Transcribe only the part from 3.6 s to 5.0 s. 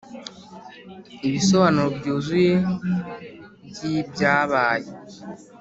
by ibyabaye